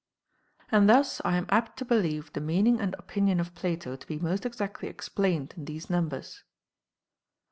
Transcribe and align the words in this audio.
And 0.71 0.89
thus 0.89 1.21
I 1.23 1.37
am 1.37 1.45
apt 1.49 1.77
to 1.77 1.85
believe 1.85 2.33
the 2.33 2.41
meaning 2.41 2.81
and 2.81 2.95
opinion 2.95 3.39
of 3.39 3.53
Plato 3.53 3.95
to 3.95 4.07
be 4.07 4.17
most 4.17 4.47
exactly 4.47 4.89
ex 4.89 5.09
plained 5.09 5.53
in 5.55 5.65
these 5.65 5.91
numbers. 5.91 6.43